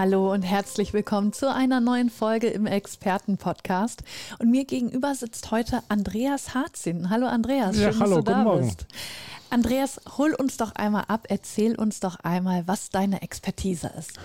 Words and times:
Hallo 0.00 0.32
und 0.32 0.40
herzlich 0.40 0.94
willkommen 0.94 1.34
zu 1.34 1.54
einer 1.54 1.78
neuen 1.78 2.08
Folge 2.08 2.46
im 2.46 2.64
Expertenpodcast. 2.64 4.02
Und 4.38 4.50
mir 4.50 4.64
gegenüber 4.64 5.14
sitzt 5.14 5.50
heute 5.50 5.82
Andreas 5.90 6.54
Harzin. 6.54 7.10
Hallo 7.10 7.26
Andreas, 7.26 7.76
schön, 7.76 7.92
ja, 7.92 8.00
hallo, 8.00 8.14
dass 8.16 8.24
du 8.24 8.30
da 8.30 8.42
Morgen. 8.42 8.64
bist. 8.64 8.86
Andreas, 9.50 10.00
hol 10.16 10.32
uns 10.32 10.56
doch 10.56 10.74
einmal 10.74 11.04
ab, 11.08 11.26
erzähl 11.28 11.74
uns 11.74 12.00
doch 12.00 12.16
einmal, 12.20 12.66
was 12.66 12.88
deine 12.88 13.20
Expertise 13.20 13.92
ist. 13.98 14.18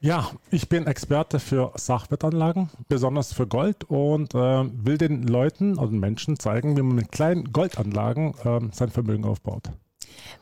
Ja, 0.00 0.30
ich 0.50 0.70
bin 0.70 0.86
Experte 0.86 1.40
für 1.40 1.72
Sachwertanlagen, 1.74 2.70
besonders 2.88 3.34
für 3.34 3.46
Gold 3.46 3.84
und 3.84 4.34
äh, 4.34 4.38
will 4.38 4.96
den 4.96 5.26
Leuten, 5.26 5.78
also 5.78 5.92
Menschen 5.92 6.38
zeigen, 6.38 6.74
wie 6.78 6.82
man 6.82 6.96
mit 6.96 7.12
kleinen 7.12 7.52
Goldanlagen 7.52 8.32
äh, 8.44 8.60
sein 8.72 8.88
Vermögen 8.88 9.26
aufbaut. 9.26 9.64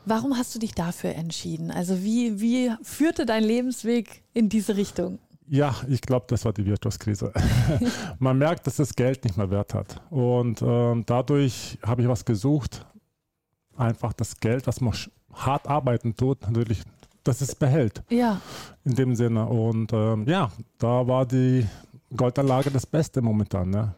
Warum 0.05 0.37
hast 0.37 0.53
du 0.55 0.59
dich 0.59 0.73
dafür 0.73 1.11
entschieden? 1.11 1.71
Also 1.71 2.03
wie, 2.03 2.41
wie 2.41 2.71
führte 2.81 3.25
dein 3.25 3.43
Lebensweg 3.43 4.23
in 4.33 4.49
diese 4.49 4.75
Richtung? 4.75 5.19
Ja, 5.47 5.75
ich 5.89 6.01
glaube, 6.01 6.25
das 6.29 6.45
war 6.45 6.53
die 6.53 6.65
Wirtschaftskrise. 6.65 7.33
Man 8.19 8.37
merkt, 8.37 8.65
dass 8.67 8.77
das 8.77 8.95
Geld 8.95 9.23
nicht 9.25 9.35
mehr 9.35 9.51
Wert 9.51 9.73
hat. 9.73 10.01
Und 10.09 10.61
äh, 10.61 11.03
dadurch 11.05 11.77
habe 11.85 12.01
ich 12.03 12.07
was 12.07 12.23
gesucht, 12.23 12.85
einfach 13.75 14.13
das 14.13 14.39
Geld, 14.39 14.65
was 14.67 14.79
man 14.79 14.93
hart 15.33 15.67
arbeiten 15.67 16.15
tut, 16.15 16.41
natürlich, 16.43 16.83
dass 17.23 17.41
es 17.41 17.55
behält. 17.55 18.01
Ja. 18.09 18.39
In 18.83 18.95
dem 18.95 19.15
Sinne. 19.15 19.45
Und 19.45 19.91
ähm, 19.93 20.25
ja, 20.27 20.51
da 20.77 21.07
war 21.07 21.25
die 21.25 21.65
Goldanlage 22.15 22.71
das 22.71 22.85
Beste 22.85 23.21
momentan. 23.21 23.69
Ne? 23.69 23.93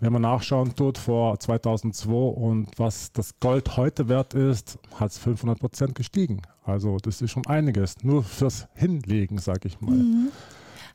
Wenn 0.00 0.12
man 0.12 0.22
nachschauen 0.22 0.74
tut 0.74 0.98
vor 0.98 1.38
2002 1.38 2.12
und 2.12 2.68
was 2.76 3.12
das 3.12 3.38
Gold 3.40 3.76
heute 3.76 4.08
wert 4.08 4.34
ist, 4.34 4.78
hat 4.98 5.10
es 5.10 5.18
500 5.18 5.58
Prozent 5.58 5.94
gestiegen. 5.94 6.42
Also 6.64 6.96
das 6.98 7.20
ist 7.20 7.30
schon 7.30 7.46
einiges, 7.46 8.02
nur 8.02 8.22
fürs 8.22 8.68
Hinlegen, 8.74 9.38
sage 9.38 9.68
ich 9.68 9.80
mal. 9.80 9.94
Mhm. 9.94 10.28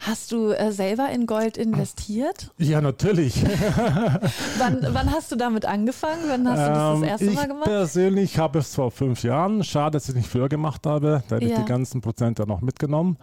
Hast 0.02 0.31
du 0.31 0.52
äh, 0.52 0.72
selber 0.72 1.09
in 1.09 1.25
Gold 1.25 1.57
investiert? 1.57 2.52
Ja, 2.57 2.80
natürlich. 2.80 3.44
wann, 4.57 4.80
wann, 4.91 5.11
hast 5.11 5.30
du 5.30 5.35
damit 5.35 5.66
angefangen? 5.66 6.23
Wann 6.27 6.47
hast 6.47 6.57
du 6.57 6.69
das 6.69 6.77
das 6.77 6.97
ähm, 6.97 7.03
erste 7.03 7.25
ich 7.25 7.35
Mal 7.35 7.47
gemacht? 7.47 7.67
Ich 7.67 7.72
persönlich 7.72 8.38
habe 8.38 8.59
es 8.59 8.73
vor 8.73 8.91
fünf 8.91 9.23
Jahren. 9.23 9.61
Schade, 9.61 9.97
dass 9.97 10.03
ich 10.03 10.09
es 10.09 10.16
nicht 10.16 10.30
früher 10.30 10.47
gemacht 10.47 10.85
habe. 10.85 11.22
Da 11.27 11.35
hätte 11.35 11.47
ja. 11.47 11.55
ich 11.55 11.59
die 11.59 11.67
ganzen 11.67 12.00
Prozente 12.00 12.47
noch 12.47 12.61
mitgenommen. 12.61 13.17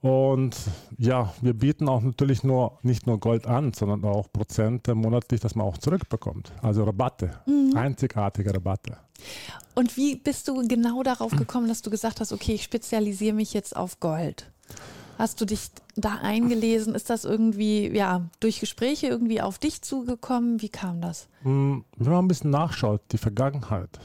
Und 0.00 0.56
ja, 0.98 1.32
wir 1.40 1.54
bieten 1.54 1.88
auch 1.88 2.02
natürlich 2.02 2.44
nur 2.44 2.78
nicht 2.82 3.06
nur 3.06 3.18
Gold 3.18 3.46
an, 3.46 3.72
sondern 3.72 4.04
auch 4.04 4.30
Prozente 4.32 4.94
monatlich, 4.94 5.40
dass 5.40 5.54
man 5.54 5.66
auch 5.66 5.78
zurückbekommt. 5.78 6.52
Also 6.62 6.84
Rabatte, 6.84 7.40
mhm. 7.46 7.76
einzigartige 7.76 8.54
Rabatte. 8.54 8.98
Und 9.74 9.96
wie 9.96 10.16
bist 10.16 10.48
du 10.48 10.66
genau 10.66 11.02
darauf 11.02 11.32
gekommen, 11.32 11.68
dass 11.68 11.82
du 11.82 11.90
gesagt 11.90 12.20
hast, 12.20 12.32
okay, 12.32 12.54
ich 12.54 12.62
spezialisiere 12.62 13.34
mich 13.34 13.52
jetzt 13.52 13.76
auf 13.76 14.00
Gold? 14.00 14.50
Hast 15.18 15.40
du 15.40 15.46
dich 15.46 15.70
da 15.96 16.18
eingelesen? 16.22 16.94
Ist 16.94 17.08
das 17.08 17.24
irgendwie, 17.24 17.88
ja, 17.94 18.28
durch 18.40 18.60
Gespräche 18.60 19.06
irgendwie 19.06 19.40
auf 19.40 19.58
dich 19.58 19.80
zugekommen? 19.80 20.60
Wie 20.60 20.68
kam 20.68 21.00
das? 21.00 21.28
Mm, 21.42 21.78
wenn 21.96 22.12
man 22.12 22.24
ein 22.24 22.28
bisschen 22.28 22.50
nachschaut, 22.50 23.00
die 23.12 23.18
Vergangenheit. 23.18 23.98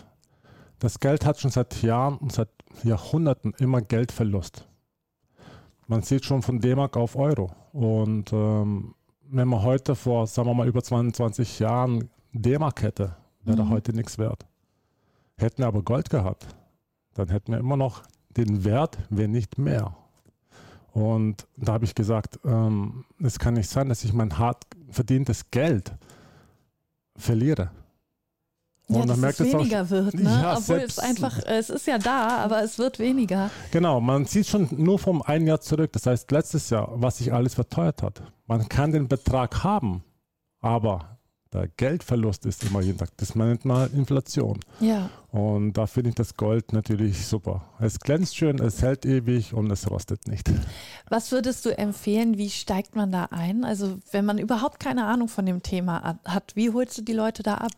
Das 0.80 1.00
Geld 1.00 1.26
hat 1.26 1.40
schon 1.40 1.52
seit 1.52 1.82
Jahren 1.84 2.18
und 2.18 2.32
seit 2.32 2.50
Jahrhunderten 2.84 3.54
immer 3.60 3.82
Geldverlust. 3.82 4.66
Man 5.92 6.04
sieht 6.04 6.24
schon 6.24 6.42
von 6.42 6.62
D-Mark 6.62 6.96
auf 6.96 7.18
Euro. 7.18 7.52
Und 7.74 8.32
ähm, 8.32 8.96
wenn 9.30 9.50
man 9.50 9.62
heute 9.62 9.94
vor, 9.94 10.26
sagen 10.26 10.48
wir 10.48 10.54
mal, 10.54 10.66
über 10.66 10.82
22 10.82 11.60
Jahren 11.60 12.10
D-Mark 12.32 12.82
hätte, 12.82 13.18
wäre 13.44 13.66
mhm. 13.66 13.72
heute 13.72 13.92
nichts 13.92 14.18
wert. 14.18 14.46
Hätten 15.36 15.58
wir 15.58 15.68
aber 15.68 15.84
Gold 15.84 16.10
gehabt, 16.10 16.48
dann 17.14 17.28
hätten 17.28 17.52
wir 17.52 17.60
immer 17.60 17.76
noch 17.76 18.04
den 18.30 18.64
Wert, 18.64 19.00
wenn 19.10 19.32
nicht 19.32 19.58
mehr. 19.58 19.98
Und 20.94 21.46
da 21.58 21.74
habe 21.74 21.84
ich 21.84 21.94
gesagt, 21.94 22.40
ähm, 22.46 23.04
es 23.22 23.38
kann 23.38 23.56
nicht 23.56 23.70
sein, 23.70 23.90
dass 23.90 24.06
ich 24.06 24.14
mein 24.14 24.38
hart 24.38 24.64
verdientes 24.92 25.52
Geld 25.52 25.94
verliere. 27.18 27.70
Und 28.92 29.00
ja, 29.00 29.06
dass 29.06 29.18
merkt 29.18 29.40
es 29.40 29.54
weniger 29.54 29.84
auch, 29.84 29.90
wird, 29.90 30.14
ne? 30.16 30.24
Ja, 30.24 30.58
Obwohl 30.58 30.78
es 30.80 31.00
einfach, 31.00 31.40
es 31.46 31.70
ist 31.70 31.88
ja 31.88 31.98
da, 31.98 32.40
aber 32.40 32.62
es 32.62 32.78
wird 32.78 33.00
weniger. 33.00 33.50
Genau, 33.72 34.02
man 34.02 34.26
sieht 34.26 34.48
schon 34.48 34.68
nur 34.72 35.00
vom 35.00 35.22
einen 35.22 35.48
Jahr 35.48 35.62
zurück, 35.62 35.92
das 35.94 36.06
heißt 36.06 36.30
letztes 36.32 36.70
Jahr, 36.70 36.90
was 36.94 37.20
sich 37.20 37.32
alles 37.34 37.54
verteuert 37.54 38.04
hat. 38.04 38.22
Man 38.48 38.68
kann 38.68 38.92
den 38.92 39.08
Betrag 39.08 39.64
haben, 39.64 40.04
aber 40.60 41.20
der 41.54 41.68
Geldverlust 41.68 42.46
ist 42.46 42.64
immer 42.64 42.82
jeden 42.82 42.98
Tag. 42.98 43.10
Das 43.18 43.36
nennt 43.36 43.66
man 43.66 43.92
Inflation. 43.94 44.60
Ja. 44.80 45.10
Und 45.32 45.74
da 45.74 45.86
finde 45.86 46.12
ich 46.12 46.16
das 46.16 46.36
Gold 46.36 46.72
natürlich 46.72 47.28
super. 47.28 47.66
Es 47.80 48.00
glänzt 48.00 48.38
schön, 48.38 48.58
es 48.60 48.82
hält 48.82 49.06
ewig 49.06 49.54
und 49.54 49.70
es 49.70 49.90
rostet 49.90 50.28
nicht. 50.30 50.50
Was 51.10 51.32
würdest 51.34 51.66
du 51.66 51.78
empfehlen? 51.78 52.38
Wie 52.38 52.50
steigt 52.50 52.96
man 52.96 53.12
da 53.12 53.26
ein? 53.32 53.66
Also, 53.66 54.00
wenn 54.12 54.26
man 54.26 54.38
überhaupt 54.38 54.80
keine 54.80 55.06
Ahnung 55.06 55.28
von 55.28 55.46
dem 55.46 55.62
Thema 55.62 56.20
hat, 56.24 56.56
wie 56.56 56.72
holst 56.72 56.98
du 56.98 57.02
die 57.02 57.14
Leute 57.14 57.44
da 57.44 57.56
ab? 57.56 57.72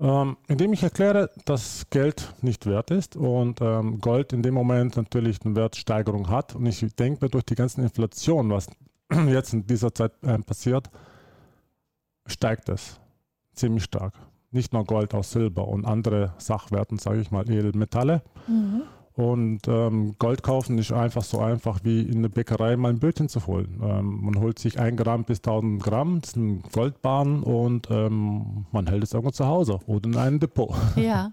Ähm, 0.00 0.38
indem 0.48 0.72
ich 0.72 0.82
erkläre, 0.82 1.28
dass 1.44 1.90
Geld 1.90 2.34
nicht 2.40 2.64
wert 2.64 2.90
ist 2.90 3.16
und 3.16 3.60
ähm, 3.60 4.00
Gold 4.00 4.32
in 4.32 4.42
dem 4.42 4.54
Moment 4.54 4.96
natürlich 4.96 5.44
eine 5.44 5.54
Wertsteigerung 5.54 6.30
hat. 6.30 6.54
Und 6.54 6.64
ich 6.64 6.80
denke, 6.94 7.28
durch 7.28 7.44
die 7.44 7.54
ganze 7.54 7.82
Inflation, 7.82 8.48
was 8.48 8.66
jetzt 9.28 9.52
in 9.52 9.66
dieser 9.66 9.94
Zeit 9.94 10.12
äh, 10.22 10.38
passiert, 10.38 10.88
steigt 12.26 12.70
es 12.70 12.98
ziemlich 13.52 13.84
stark. 13.84 14.14
Nicht 14.50 14.72
nur 14.72 14.84
Gold, 14.84 15.12
auch 15.14 15.22
Silber 15.22 15.68
und 15.68 15.84
andere 15.84 16.32
Sachwerten, 16.38 16.98
sage 16.98 17.20
ich 17.20 17.30
mal, 17.30 17.48
Edelmetalle. 17.48 18.22
Mhm. 18.48 18.82
Und 19.20 19.68
ähm, 19.68 20.14
Gold 20.18 20.42
kaufen 20.42 20.78
ist 20.78 20.92
einfach 20.92 21.22
so 21.22 21.40
einfach 21.40 21.80
wie 21.82 22.00
in 22.00 22.22
der 22.22 22.30
Bäckerei 22.30 22.76
mal 22.78 22.88
ein 22.88 22.98
Bötchen 22.98 23.28
zu 23.28 23.46
holen. 23.46 23.78
Ähm, 23.82 24.20
man 24.22 24.40
holt 24.40 24.58
sich 24.58 24.80
ein 24.80 24.96
Gramm 24.96 25.24
bis 25.24 25.40
1000 25.40 25.82
Gramm, 25.82 26.22
das 26.22 26.30
sind 26.30 26.62
Goldbahnen 26.72 27.42
und 27.42 27.90
ähm, 27.90 28.64
man 28.72 28.86
hält 28.86 29.02
es 29.02 29.12
irgendwo 29.12 29.30
zu 29.30 29.46
Hause 29.46 29.78
oder 29.86 30.08
in 30.08 30.16
einem 30.16 30.40
Depot. 30.40 30.74
Ja. 30.96 31.32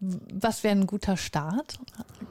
Was 0.00 0.62
wäre 0.62 0.74
ein 0.74 0.86
guter 0.86 1.16
Start? 1.16 1.78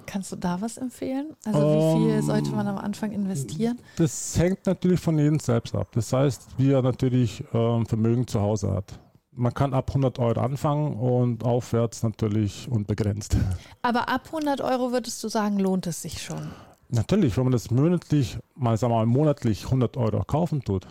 Kannst 0.06 0.32
du 0.32 0.36
da 0.36 0.62
was 0.62 0.78
empfehlen? 0.78 1.36
Also 1.46 1.60
wie 1.60 2.00
viel 2.00 2.16
ähm, 2.16 2.22
sollte 2.22 2.52
man 2.52 2.68
am 2.68 2.78
Anfang 2.78 3.12
investieren? 3.12 3.80
Das 3.98 4.38
hängt 4.38 4.66
natürlich 4.66 5.00
von 5.00 5.18
jedem 5.18 5.40
selbst 5.40 5.76
ab. 5.76 5.90
Das 5.94 6.14
heißt, 6.14 6.48
wie 6.58 6.72
er 6.72 6.82
natürlich 6.82 7.44
ähm, 7.54 7.86
Vermögen 7.86 8.28
zu 8.28 8.40
Hause 8.40 8.72
hat 8.72 9.00
man 9.36 9.54
kann 9.54 9.74
ab 9.74 9.90
100 9.90 10.20
Euro 10.20 10.40
anfangen 10.40 10.96
und 10.96 11.44
aufwärts 11.44 12.04
natürlich 12.04 12.70
unbegrenzt. 12.70 13.38
Aber 13.82 14.10
ab 14.10 14.24
100 14.28 14.62
Euro 14.62 14.92
würdest 14.92 15.24
du 15.24 15.28
sagen, 15.28 15.60
lohnt 15.60 15.88
es 15.88 16.02
sich 16.02 16.22
schon? 16.22 16.50
Natürlich, 16.90 17.36
wenn 17.38 17.46
man 17.46 17.54
das 17.54 17.72
monatlich, 17.72 18.38
mal 18.56 18.78
sagen 18.78 18.94
wir 18.94 18.98
mal 18.98 19.06
monatlich 19.06 19.66
100 19.66 19.98
Euro 19.98 20.24
kaufen 20.24 20.64
tut, 20.64 20.88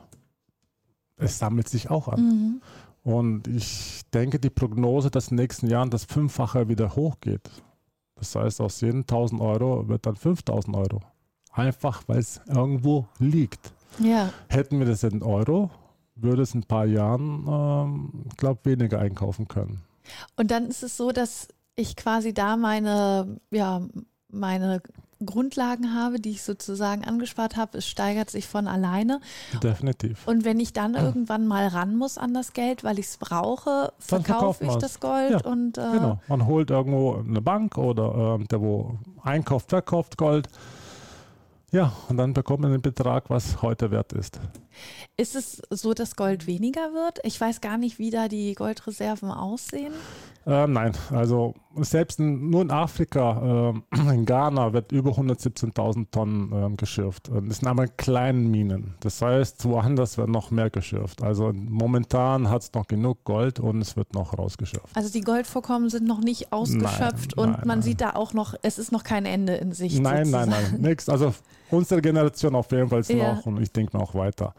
es 1.17 1.39
sammelt 1.39 1.69
sich 1.69 1.91
auch 1.91 2.09
an. 2.09 2.21
Mhm. 2.21 2.63
Und 3.03 3.49
ich 3.49 4.03
denke, 4.13 4.39
die 4.39 4.51
Prognose, 4.51 5.11
dass 5.11 5.29
in 5.29 5.37
den 5.37 5.45
nächsten 5.45 5.69
Jahren 5.69 5.91
das 5.91 6.05
Fünffache 6.05 6.69
wieder 6.69 6.97
hochgeht. 6.97 7.51
Das 8.17 8.35
heißt, 8.35 8.61
aus 8.61 8.81
jeden 8.81 9.01
1000 9.01 9.41
Euro 9.41 9.89
wird 9.89 10.07
dann 10.07 10.17
5000 10.17 10.77
Euro. 10.77 11.01
Einfach, 11.53 12.03
weil 12.07 12.19
es 12.19 12.41
irgendwo 12.49 13.07
liegt. 13.19 13.73
Ja. 13.99 14.33
Hätten 14.49 14.79
wir 14.79 14.87
das 14.87 15.05
in 15.05 15.23
Euro, 15.23 15.71
würde 16.17 16.43
es 16.43 16.55
in 16.55 16.61
ein 16.61 16.65
paar 16.65 16.87
Jahren, 16.87 17.47
ähm, 17.49 18.25
glaube 18.37 18.61
weniger 18.65 18.99
einkaufen 18.99 19.49
können. 19.49 19.83
Und 20.37 20.51
dann 20.51 20.67
ist 20.67 20.83
es 20.83 20.97
so, 20.97 21.13
dass 21.13 21.49
ich 21.77 21.97
quasi 21.97 22.33
da 22.33 22.57
meine, 22.57 23.41
ja, 23.51 23.83
meine 24.29 24.81
Grundlagen 25.25 25.95
habe, 25.95 26.21
die 26.21 26.31
ich 26.31 26.43
sozusagen 26.43 27.05
angespart 27.05 27.57
habe, 27.57 27.79
es 27.79 27.87
steigert 27.87 28.31
sich 28.31 28.47
von 28.47 28.67
alleine. 28.67 29.21
Definitiv. 29.63 30.27
Und 30.27 30.45
wenn 30.45 30.61
ich 30.61 30.73
dann 30.73 30.95
irgendwann 30.95 31.47
mal 31.47 31.69
ran 31.69 31.97
muss 31.97 32.19
an 32.19 32.35
das 32.35 32.53
Geld, 32.53 32.85
weil 32.85 32.99
ich 32.99 33.07
es 33.07 33.17
brauche, 33.17 33.93
verkaufe 33.99 34.65
ich 34.65 34.75
das 34.77 35.01
Gold 35.01 35.31
ja, 35.31 35.51
und 35.51 35.79
äh, 35.79 35.93
genau. 35.93 36.21
Man 36.29 36.47
holt 36.47 36.71
irgendwo 36.71 37.17
eine 37.17 37.41
Bank 37.41 37.79
oder 37.79 38.39
äh, 38.41 38.45
der 38.45 38.61
wo 38.61 38.99
einkauft, 39.23 39.71
verkauft 39.71 40.19
Gold 40.19 40.49
ja, 41.75 41.93
und 42.09 42.19
dann 42.19 42.33
bekommt 42.35 42.61
man 42.61 42.71
den 42.71 42.83
Betrag, 42.83 43.31
was 43.31 43.61
heute 43.61 43.91
wert 43.91 44.13
ist. 44.13 44.39
Ist 45.17 45.35
es 45.35 45.61
so, 45.71 45.93
dass 45.93 46.15
Gold 46.15 46.47
weniger 46.47 46.93
wird? 46.95 47.19
Ich 47.25 47.41
weiß 47.41 47.61
gar 47.61 47.79
nicht, 47.79 47.99
wie 47.99 48.11
da 48.11 48.29
die 48.29 48.55
Goldreserven 48.55 49.33
aussehen. 49.33 49.93
Äh, 50.47 50.67
nein, 50.67 50.93
also 51.11 51.55
selbst 51.77 52.19
in, 52.21 52.51
nur 52.51 52.61
in 52.63 52.71
Afrika, 52.71 53.73
äh, 53.95 53.97
in 54.15 54.27
Ghana, 54.27 54.73
wird 54.75 54.93
über 54.93 55.13
117.000 55.13 56.11
Tonnen 56.11 56.53
äh, 56.73 56.77
geschürft. 56.77 57.31
Das 57.33 57.59
sind 57.59 57.67
aber 57.69 57.87
kleine 57.87 58.39
Minen. 58.39 58.95
Das 59.01 59.23
heißt, 59.23 59.65
woanders 59.65 60.19
wird 60.19 60.29
noch 60.29 60.51
mehr 60.51 60.69
geschürft. 60.69 61.23
Also 61.23 61.51
momentan 61.55 62.51
hat 62.51 62.63
es 62.63 62.73
noch 62.75 62.87
genug 62.87 63.25
Gold 63.25 63.59
und 63.59 63.81
es 63.81 63.97
wird 63.97 64.13
noch 64.13 64.37
rausgeschürft. 64.37 64.95
Also 64.95 65.11
die 65.11 65.23
Goldvorkommen 65.23 65.89
sind 65.89 66.07
noch 66.07 66.21
nicht 66.21 66.53
ausgeschöpft 66.53 67.37
Nein, 67.37 67.45
und 67.47 67.51
nein, 67.53 67.61
man 67.61 67.79
nein. 67.79 67.83
sieht 67.83 68.01
da 68.03 68.11
auch 68.11 68.35
noch, 68.35 68.55
es 68.63 68.79
ist 68.79 68.93
noch 68.93 69.03
kein 69.05 69.25
Ende 69.25 69.55
in 69.55 69.73
Sicht. 69.73 70.01
Nein, 70.03 70.29
nein, 70.31 70.51
sozusagen. 70.51 70.73
nein, 70.73 70.81
nichts. 70.91 71.09
Also 71.09 71.33
unsere 71.71 72.03
Generation 72.03 72.55
auf 72.55 72.71
jeden 72.71 72.89
Fall 72.89 73.03
Ja. 73.09 73.35
noch 73.35 73.47
und 73.47 73.61
ich 73.63 73.73
denke 73.73 73.97
noch 73.97 74.15
weiter. 74.15 74.55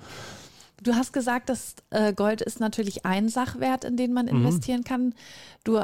Du 0.86 0.96
hast 0.96 1.14
gesagt, 1.14 1.50
dass 1.50 1.76
äh, 1.90 2.14
Gold 2.14 2.42
ist 2.42 2.60
natürlich 2.60 3.06
ein 3.06 3.28
Sachwert, 3.28 3.84
in 3.84 3.98
den 3.98 4.14
man 4.14 4.26
Mhm. 4.28 4.38
investieren 4.38 4.84
kann. 4.84 5.14
Du 5.64 5.82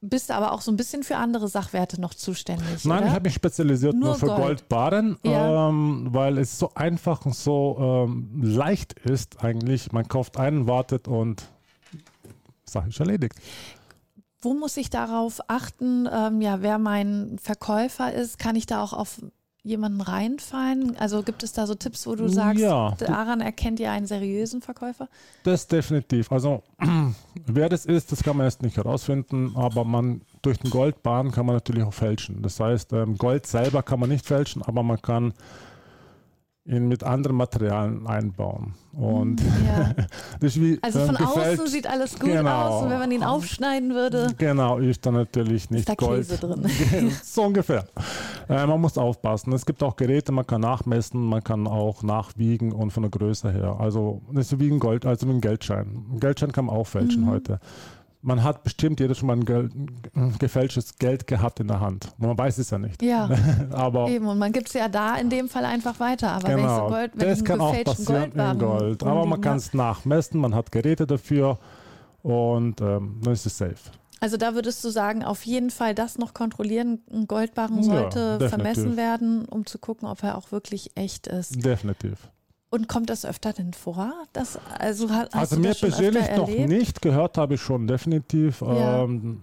bist 0.00 0.30
aber 0.30 0.52
auch 0.52 0.60
so 0.60 0.70
ein 0.70 0.76
bisschen 0.76 1.02
für 1.02 1.16
andere 1.16 1.48
Sachwerte 1.48 2.00
noch 2.00 2.14
zuständig. 2.14 2.84
Nein, 2.84 2.98
oder? 2.98 3.06
ich 3.08 3.12
habe 3.14 3.22
mich 3.24 3.34
spezialisiert 3.34 3.94
nur, 3.94 4.10
Nur 4.10 4.14
für 4.18 4.26
Gold. 4.26 4.38
Goldbarren, 4.40 5.18
Ja. 5.24 5.68
ähm, 5.70 6.08
weil 6.10 6.38
es 6.38 6.58
so 6.58 6.70
einfach 6.74 7.26
und 7.26 7.34
so 7.34 8.04
ähm, 8.06 8.30
leicht 8.42 8.92
ist 8.92 9.42
eigentlich. 9.42 9.92
Man 9.92 10.06
kauft 10.06 10.36
einen, 10.38 10.68
wartet 10.68 11.08
und 11.08 11.44
Sache 12.64 12.88
ist 12.90 13.00
erledigt. 13.00 13.34
Wo 14.40 14.54
muss 14.54 14.76
ich 14.76 14.90
darauf 14.90 15.40
achten, 15.48 16.06
ähm, 16.12 16.40
ja, 16.42 16.60
wer 16.62 16.78
mein 16.78 17.38
Verkäufer 17.42 18.12
ist? 18.12 18.38
Kann 18.38 18.56
ich 18.56 18.66
da 18.66 18.82
auch 18.82 18.92
auf 18.92 19.20
jemanden 19.64 20.00
reinfallen? 20.02 20.96
Also 20.98 21.22
gibt 21.22 21.42
es 21.42 21.52
da 21.52 21.66
so 21.66 21.74
Tipps, 21.74 22.06
wo 22.06 22.14
du 22.14 22.28
sagst, 22.28 22.60
Ja. 22.62 22.94
daran 22.98 23.40
erkennt 23.40 23.80
ihr 23.80 23.90
einen 23.90 24.06
seriösen 24.06 24.60
Verkäufer? 24.60 25.08
Das 25.42 25.66
definitiv. 25.66 26.30
Also 26.30 26.62
wer 27.46 27.68
das 27.68 27.86
ist, 27.86 28.12
das 28.12 28.22
kann 28.22 28.36
man 28.36 28.46
jetzt 28.46 28.62
nicht 28.62 28.76
herausfinden, 28.76 29.52
aber 29.56 29.84
man 29.84 30.20
durch 30.42 30.58
den 30.58 30.70
Goldbarren 30.70 31.30
kann 31.32 31.46
man 31.46 31.56
natürlich 31.56 31.82
auch 31.82 31.94
fälschen. 31.94 32.42
Das 32.42 32.60
heißt, 32.60 32.92
ähm, 32.92 33.16
Gold 33.16 33.46
selber 33.46 33.82
kann 33.82 33.98
man 33.98 34.10
nicht 34.10 34.26
fälschen, 34.26 34.62
aber 34.62 34.82
man 34.82 35.00
kann 35.00 35.32
ihn 36.66 36.88
mit 36.88 37.04
anderen 37.04 37.36
Materialien 37.36 38.06
einbauen. 38.06 38.72
Und 38.92 39.40
Ja. 39.40 39.92
das 40.40 40.56
ist 40.56 40.60
wie 40.62 40.78
Also 40.82 41.00
von 41.04 41.16
außen 41.16 41.26
gefälscht- 41.42 41.66
sieht 41.68 41.86
alles 41.86 42.18
gut 42.18 42.30
Genau. 42.30 42.50
aus 42.68 42.82
und 42.84 42.90
wenn 42.90 42.98
man 43.00 43.10
ihn 43.10 43.22
aufschneiden 43.22 43.90
würde, 43.92 44.28
Genau, 44.38 44.78
ist 44.78 45.04
da 45.04 45.10
natürlich 45.10 45.68
nicht 45.70 45.86
da 45.88 45.94
Gold. 45.94 46.26
Käse 46.26 46.38
drin. 46.38 46.66
so 47.22 47.42
ungefähr. 47.42 47.84
Äh, 48.48 48.66
man 48.66 48.80
muss 48.80 48.96
aufpassen. 48.96 49.52
Es 49.52 49.66
gibt 49.66 49.82
auch 49.82 49.96
Geräte, 49.96 50.32
man 50.32 50.46
kann 50.46 50.62
nachmessen, 50.62 51.20
man 51.22 51.44
kann 51.44 51.66
auch 51.66 52.02
nachwiegen 52.02 52.72
und 52.72 52.92
von 52.92 53.02
der 53.02 53.10
Größe 53.10 53.52
her. 53.52 53.76
Also 53.78 54.22
das 54.32 54.50
ist 54.52 54.58
wie 54.58 54.70
ein 54.70 54.78
Gold, 54.78 55.04
also 55.04 55.26
wie 55.28 55.32
ein 55.32 55.40
Geldschein. 55.42 56.06
Ein 56.14 56.20
Geldschein 56.20 56.52
kann 56.52 56.64
man 56.66 56.76
auch 56.76 56.86
fälschen 56.86 57.24
Mhm. 57.24 57.30
heute. 57.30 57.60
Man 58.26 58.42
hat 58.42 58.64
bestimmt 58.64 59.00
jeder 59.00 59.14
schon 59.14 59.26
mal 59.26 59.34
ein, 59.36 59.44
Geld, 59.44 59.70
ein 60.14 60.36
gefälschtes 60.38 60.96
Geld 60.96 61.26
gehabt 61.26 61.60
in 61.60 61.68
der 61.68 61.80
Hand. 61.80 62.08
Man 62.16 62.38
weiß 62.38 62.56
es 62.56 62.70
ja 62.70 62.78
nicht. 62.78 63.02
ja, 63.02 63.28
Aber 63.70 64.08
eben. 64.08 64.26
Und 64.26 64.38
man 64.38 64.50
gibt 64.52 64.68
es 64.68 64.72
ja 64.72 64.88
da 64.88 65.16
in 65.16 65.28
dem 65.28 65.48
Fall 65.50 65.66
einfach 65.66 66.00
weiter. 66.00 66.32
Aber 66.32 66.48
wenn 66.48 66.58
ich 66.58 66.64
genau, 66.64 66.88
so 66.88 66.94
Gold, 66.94 67.12
wenn 67.14 67.28
das 67.28 67.38
ich 67.38 67.44
kann 67.44 67.60
auch 67.60 67.84
passieren 67.84 68.22
in 68.24 68.30
Goldbarren 68.30 68.58
Gold. 68.58 69.02
Aber 69.04 69.26
man 69.26 69.40
kann 69.42 69.58
es 69.58 69.74
nachmessen, 69.74 70.40
man 70.40 70.54
hat 70.54 70.72
Geräte 70.72 71.06
dafür 71.06 71.58
und 72.22 72.80
ähm, 72.80 73.20
dann 73.22 73.32
ist 73.34 73.44
es 73.44 73.58
safe. 73.58 73.76
Also 74.20 74.38
da 74.38 74.54
würdest 74.54 74.82
du 74.82 74.88
sagen, 74.88 75.22
auf 75.22 75.44
jeden 75.44 75.68
Fall 75.68 75.94
das 75.94 76.16
noch 76.16 76.32
kontrollieren. 76.32 77.00
Ein 77.12 77.26
Goldbarren 77.26 77.82
Ja, 77.82 77.82
sollte 77.82 78.38
definitiv. 78.38 78.48
vermessen 78.48 78.96
werden, 78.96 79.44
um 79.44 79.66
zu 79.66 79.78
gucken, 79.78 80.08
ob 80.08 80.22
er 80.22 80.38
auch 80.38 80.50
wirklich 80.50 80.92
echt 80.94 81.26
ist. 81.26 81.62
Definitiv. 81.62 82.30
Und 82.74 82.88
kommt 82.88 83.08
das 83.08 83.24
öfter 83.24 83.52
denn 83.52 83.72
vor? 83.72 84.12
Das, 84.32 84.58
also 84.80 85.08
ha- 85.08 85.28
hast 85.32 85.34
Also 85.34 85.54
du 85.56 85.62
mir 85.62 85.68
das 85.68 85.80
persönlich 85.80 86.28
noch 86.36 86.48
nicht, 86.48 87.00
gehört 87.00 87.38
habe 87.38 87.54
ich 87.54 87.60
schon 87.60 87.86
definitiv. 87.86 88.62
Ja. 88.62 89.04
Ähm, 89.04 89.40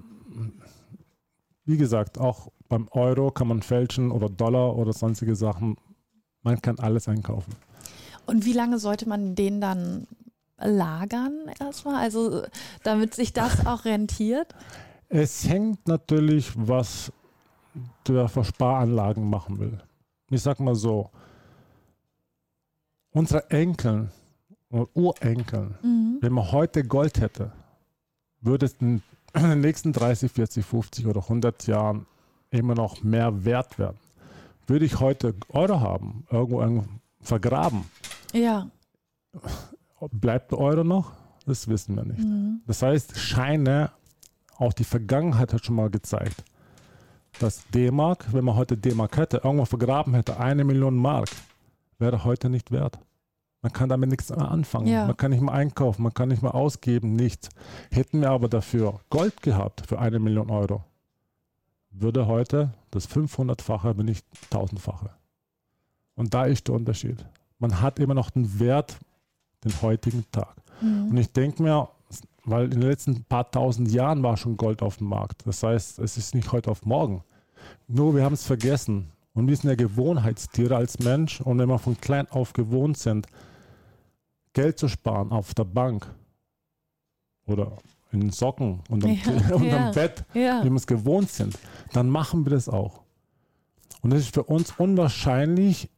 wie 1.63 1.77
gesagt, 1.77 2.17
auch 2.17 2.49
beim 2.67 2.89
Euro 2.91 3.31
kann 3.31 3.47
man 3.47 3.61
fälschen 3.61 4.11
oder 4.11 4.27
Dollar 4.27 4.75
oder 4.75 4.91
sonstige 4.91 5.37
Sachen. 5.37 5.77
Man 6.41 6.61
kann 6.61 6.77
alles 6.79 7.07
einkaufen. 7.07 7.53
Und 8.25 8.43
wie 8.43 8.51
lange 8.51 8.79
sollte 8.79 9.07
man 9.07 9.33
den 9.35 9.61
dann 9.61 10.07
lagern 10.57 11.49
erstmal? 11.57 11.95
Also 12.03 12.43
damit 12.83 13.15
sich 13.15 13.31
das 13.31 13.65
auch 13.65 13.85
rentiert? 13.85 14.53
Es 15.07 15.47
hängt 15.47 15.87
natürlich, 15.87 16.51
was 16.55 17.13
der 18.09 18.27
für 18.27 18.43
Sparanlagen 18.43 19.29
machen 19.29 19.57
will. 19.57 19.81
Ich 20.29 20.41
sag 20.41 20.59
mal 20.59 20.75
so, 20.75 21.11
unsere 23.11 23.49
Enkel 23.49 24.09
oder 24.69 24.87
Urenkel, 24.95 25.75
Mhm. 25.81 26.17
wenn 26.21 26.33
man 26.33 26.51
heute 26.51 26.83
Gold 26.83 27.19
hätte, 27.19 27.51
würde 28.41 28.65
es 28.65 28.73
in 28.79 29.01
den 29.35 29.61
nächsten 29.61 29.93
30, 29.93 30.31
40, 30.31 30.65
50 30.65 31.05
oder 31.07 31.27
100 31.27 31.67
Jahren 31.67 32.05
immer 32.49 32.75
noch 32.75 33.03
mehr 33.03 33.43
wert 33.45 33.77
werden. 33.79 33.97
Würde 34.67 34.85
ich 34.85 34.99
heute 34.99 35.35
Euro 35.49 35.79
haben, 35.79 36.25
irgendwo 36.31 36.61
irgendwo 36.61 36.85
vergraben, 37.19 37.85
Ja. 38.33 38.69
bleibt 40.11 40.51
der 40.51 40.59
Euro 40.59 40.83
noch? 40.83 41.11
Das 41.45 41.67
wissen 41.67 41.95
wir 41.95 42.03
nicht. 42.05 42.19
Mhm. 42.19 42.61
Das 42.67 42.81
heißt, 42.81 43.17
Scheine, 43.17 43.91
auch 44.57 44.73
die 44.73 44.83
Vergangenheit 44.83 45.53
hat 45.53 45.65
schon 45.65 45.75
mal 45.75 45.89
gezeigt, 45.89 46.43
dass 47.39 47.65
D-Mark, 47.73 48.31
wenn 48.33 48.45
man 48.45 48.55
heute 48.55 48.77
D-Mark 48.77 49.17
hätte, 49.17 49.37
irgendwo 49.43 49.65
vergraben 49.65 50.13
hätte, 50.13 50.39
eine 50.39 50.63
Million 50.63 50.95
Mark, 50.95 51.29
wäre 52.01 52.23
heute 52.25 52.49
nicht 52.49 52.71
wert. 52.71 52.99
Man 53.61 53.71
kann 53.71 53.89
damit 53.89 54.09
nichts 54.09 54.29
mehr 54.31 54.49
anfangen. 54.49 54.87
Ja. 54.87 55.05
Man 55.05 55.15
kann 55.15 55.31
nicht 55.31 55.41
mehr 55.41 55.53
einkaufen, 55.53 56.01
man 56.01 56.13
kann 56.13 56.29
nicht 56.29 56.41
mehr 56.41 56.55
ausgeben, 56.55 57.13
nichts. 57.13 57.49
Hätten 57.91 58.21
wir 58.21 58.31
aber 58.31 58.49
dafür 58.49 58.99
Gold 59.09 59.41
gehabt 59.43 59.83
für 59.87 59.99
eine 59.99 60.19
Million 60.19 60.49
Euro, 60.49 60.83
würde 61.91 62.25
heute 62.25 62.73
das 62.89 63.07
500-fache, 63.09 63.97
wenn 63.97 64.05
nicht 64.05 64.25
1000-fache. 64.51 65.11
Und 66.15 66.33
da 66.33 66.45
ist 66.45 66.67
der 66.67 66.75
Unterschied. 66.75 67.23
Man 67.59 67.81
hat 67.81 67.99
immer 67.99 68.15
noch 68.15 68.31
den 68.31 68.59
Wert 68.59 68.97
den 69.63 69.79
heutigen 69.81 70.25
Tag. 70.31 70.55
Und 70.81 71.09
Mhm. 71.11 71.17
ich 71.17 71.31
denke 71.31 71.61
mir, 71.61 71.87
weil 72.43 72.65
in 72.65 72.79
den 72.81 72.89
letzten 72.89 73.23
paar 73.25 73.51
tausend 73.51 73.91
Jahren 73.91 74.23
war 74.23 74.35
schon 74.37 74.57
Gold 74.57 74.81
auf 74.81 74.97
dem 74.97 75.07
Markt. 75.07 75.45
Das 75.45 75.61
heißt, 75.61 75.99
es 75.99 76.17
ist 76.17 76.33
nicht 76.33 76.51
heute 76.51 76.71
auf 76.71 76.83
morgen. 76.85 77.23
Nur 77.87 78.15
wir 78.15 78.23
haben 78.23 78.33
es 78.33 78.43
vergessen. 78.45 79.11
Und 79.33 79.47
wir 79.47 79.55
sind 79.55 79.69
ja 79.69 79.75
Gewohnheitstiere 79.75 80.75
als 80.75 80.99
Mensch. 80.99 81.41
Und 81.41 81.57
wenn 81.59 81.69
wir 81.69 81.79
von 81.79 81.99
klein 81.99 82.29
auf 82.31 82.53
gewohnt 82.53 82.97
sind, 82.97 83.27
Geld 84.53 84.77
zu 84.77 84.87
sparen 84.89 85.31
auf 85.31 85.53
der 85.53 85.63
Bank 85.63 86.07
oder 87.47 87.77
in 88.11 88.19
den 88.19 88.29
Socken 88.31 88.81
und 88.89 89.05
am, 89.05 89.11
Ja, 89.11 89.55
ja. 89.63 89.91
Bett, 89.91 90.25
Ja. 90.33 90.61
wie 90.63 90.69
wir 90.69 90.75
es 90.75 90.85
gewohnt 90.87 91.29
sind, 91.29 91.57
dann 91.93 92.09
machen 92.09 92.45
wir 92.45 92.49
das 92.51 92.67
auch. 92.67 93.01
Und 94.01 94.11
es 94.13 94.23
ist 94.23 94.33
für 94.33 94.43
uns 94.43 94.73
unwahrscheinlich, 94.77 95.89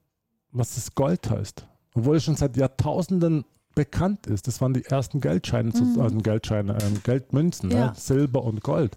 was 0.51 0.75
das 0.75 0.93
Gold 0.93 1.29
heißt. 1.29 1.65
Obwohl 1.95 2.17
es 2.17 2.23
schon 2.23 2.35
seit 2.35 2.55
Jahrtausenden 2.57 3.45
bekannt 3.73 4.27
ist. 4.27 4.45
Das 4.47 4.61
waren 4.61 4.75
die 4.75 4.85
ersten 4.85 5.19
Geldscheine, 5.19 5.71
Mhm. 5.73 5.99
also 5.99 6.17
Geldscheine, 6.17 6.77
ähm, 6.83 7.01
Geldmünzen, 7.03 7.71
Ja. 7.71 7.87
ne? 7.87 7.93
Silber 7.95 8.43
und 8.43 8.61
Gold. 8.61 8.95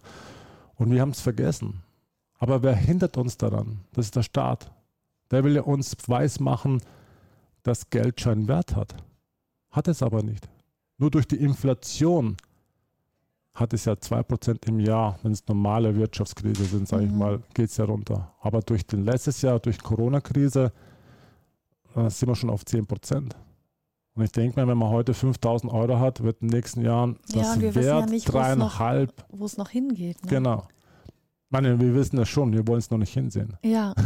Und 0.74 0.90
wir 0.90 1.00
haben 1.00 1.10
es 1.12 1.20
vergessen. 1.20 1.82
Aber 2.38 2.62
wer 2.62 2.74
hindert 2.74 3.16
uns 3.16 3.36
daran? 3.36 3.80
Das 3.92 4.06
ist 4.06 4.16
der 4.16 4.22
Staat. 4.22 4.70
Der 5.30 5.42
will 5.44 5.54
ja 5.56 5.62
uns 5.62 5.96
weismachen, 6.06 6.80
dass 7.62 7.90
Geldschein 7.90 8.46
Wert 8.48 8.76
hat. 8.76 8.94
Hat 9.70 9.88
es 9.88 10.02
aber 10.02 10.22
nicht. 10.22 10.48
Nur 10.98 11.10
durch 11.10 11.26
die 11.26 11.36
Inflation 11.36 12.36
hat 13.54 13.72
es 13.72 13.86
ja 13.86 13.94
2% 13.94 14.66
im 14.68 14.80
Jahr, 14.80 15.18
wenn 15.22 15.32
es 15.32 15.46
normale 15.48 15.96
Wirtschaftskrise 15.96 16.64
sind, 16.64 16.86
sage 16.88 17.04
ich 17.04 17.10
Mhm. 17.10 17.18
mal, 17.18 17.42
geht 17.54 17.70
es 17.70 17.76
ja 17.78 17.86
runter. 17.86 18.32
Aber 18.40 18.60
durch 18.60 18.86
den 18.86 19.04
letztes 19.04 19.40
Jahr, 19.42 19.58
durch 19.58 19.78
Corona-Krise, 19.82 20.72
äh, 21.96 22.10
sind 22.10 22.28
wir 22.28 22.34
schon 22.34 22.50
auf 22.50 22.64
10%. 22.64 23.34
Und 24.14 24.24
ich 24.24 24.32
denke 24.32 24.60
mir, 24.60 24.68
wenn 24.68 24.78
man 24.78 24.90
heute 24.90 25.12
5000 25.14 25.72
Euro 25.72 25.98
hat, 25.98 26.22
wird 26.22 26.40
in 26.42 26.48
den 26.48 26.56
nächsten 26.56 26.82
Jahren 26.82 27.18
Ja, 27.28 27.40
das 27.42 27.54
und 27.56 27.60
wir 27.62 27.74
wissen 27.74 27.86
ja 27.88 27.98
Wert 28.00 28.10
nicht, 28.10 28.24
dreieinhalb. 28.32 29.24
Wo 29.30 29.44
es 29.46 29.56
noch 29.56 29.70
hingeht. 29.70 30.22
Ne? 30.24 30.30
Genau. 30.30 30.68
Meine, 31.50 31.78
wir 31.80 31.94
wissen 31.94 32.16
das 32.16 32.28
schon, 32.28 32.52
wir 32.52 32.66
wollen 32.66 32.78
es 32.80 32.90
noch 32.90 32.98
nicht 32.98 33.12
hinsehen. 33.14 33.54
Ja. 33.64 33.94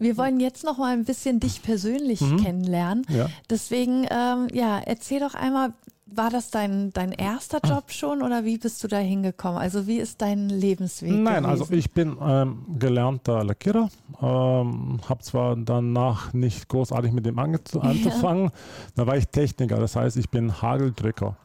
Wir 0.00 0.16
wollen 0.16 0.38
jetzt 0.38 0.62
noch 0.62 0.78
mal 0.78 0.92
ein 0.92 1.04
bisschen 1.04 1.40
dich 1.40 1.60
persönlich 1.60 2.20
Mhm. 2.20 2.36
kennenlernen. 2.36 3.04
Ja. 3.08 3.26
Deswegen, 3.50 4.06
ähm, 4.08 4.46
ja, 4.52 4.78
erzähl 4.78 5.18
doch 5.18 5.34
einmal, 5.34 5.72
war 6.06 6.30
das 6.30 6.50
dein, 6.52 6.92
dein 6.92 7.10
erster 7.10 7.58
Job 7.68 7.90
schon 7.90 8.22
oder 8.22 8.44
wie 8.44 8.58
bist 8.58 8.82
du 8.84 8.86
da 8.86 8.98
hingekommen? 8.98 9.58
Also 9.58 9.88
wie 9.88 9.96
ist 9.98 10.22
dein 10.22 10.50
Lebensweg 10.50 11.10
Nein, 11.10 11.42
gewesen? 11.42 11.46
also 11.46 11.72
ich 11.74 11.90
bin 11.90 12.16
ähm, 12.22 12.64
gelernter 12.78 13.42
Lackierer, 13.42 13.88
ähm, 14.22 15.00
habe 15.08 15.22
zwar 15.22 15.56
danach 15.56 16.32
nicht 16.32 16.68
großartig 16.68 17.10
mit 17.10 17.26
dem 17.26 17.36
ange 17.40 17.58
anzufangen, 17.80 18.52
da 18.94 19.04
war 19.04 19.16
ich 19.16 19.26
Techniker, 19.26 19.78
das 19.78 19.96
heißt, 19.96 20.16
ich 20.16 20.30
bin 20.30 20.62
Hageldrücker 20.62 21.36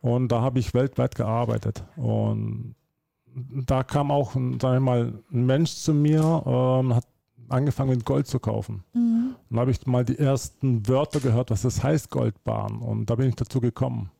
und 0.00 0.28
da 0.30 0.40
habe 0.40 0.60
ich 0.60 0.72
weltweit 0.72 1.16
gearbeitet 1.16 1.82
und 1.96 2.76
da 3.34 3.82
kam 3.82 4.10
auch, 4.10 4.34
ein- 4.34 4.58
sagen 4.60 4.74
wir 4.76 4.80
mal, 4.80 5.12
ein 5.32 5.46
Mensch 5.46 5.74
zu 5.74 5.94
mir, 5.94 6.42
ähm, 6.46 6.94
hat 6.94 7.06
angefangen 7.48 7.90
mit 7.90 8.04
Gold 8.04 8.26
zu 8.26 8.38
kaufen. 8.38 8.82
Mhm. 8.94 9.34
Dann 9.50 9.60
habe 9.60 9.70
ich 9.70 9.86
mal 9.86 10.04
die 10.04 10.18
ersten 10.18 10.86
Wörter 10.88 11.20
gehört, 11.20 11.50
was 11.50 11.62
das 11.62 11.82
heißt, 11.82 12.10
Goldbahn. 12.10 12.78
Und 12.78 13.10
da 13.10 13.14
bin 13.16 13.28
ich 13.28 13.36
dazu 13.36 13.60
gekommen. 13.60 14.10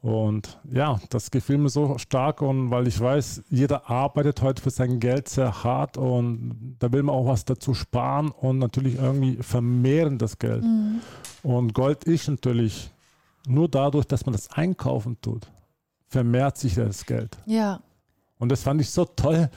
Und 0.00 0.58
ja, 0.70 1.00
das 1.08 1.30
gefiel 1.30 1.56
mir 1.56 1.70
so 1.70 1.96
stark 1.96 2.42
und 2.42 2.70
weil 2.70 2.86
ich 2.86 3.00
weiß, 3.00 3.44
jeder 3.48 3.88
arbeitet 3.88 4.42
heute 4.42 4.60
für 4.62 4.68
sein 4.68 5.00
Geld 5.00 5.30
sehr 5.30 5.64
hart 5.64 5.96
und 5.96 6.76
da 6.78 6.92
will 6.92 7.02
man 7.02 7.14
auch 7.14 7.26
was 7.26 7.46
dazu 7.46 7.72
sparen 7.72 8.30
und 8.30 8.58
natürlich 8.58 8.96
irgendwie 8.96 9.36
vermehren 9.42 10.18
das 10.18 10.38
Geld. 10.38 10.62
Mhm. 10.62 11.00
Und 11.42 11.72
Gold 11.72 12.04
ist 12.04 12.28
natürlich 12.28 12.90
nur 13.46 13.66
dadurch, 13.68 14.04
dass 14.06 14.26
man 14.26 14.34
das 14.34 14.50
einkaufen 14.50 15.16
tut, 15.22 15.46
vermehrt 16.08 16.58
sich 16.58 16.74
das 16.74 17.06
Geld. 17.06 17.38
Ja. 17.46 17.80
Und 18.38 18.50
das 18.50 18.62
fand 18.62 18.80
ich 18.80 18.90
so 18.90 19.04
toll, 19.04 19.50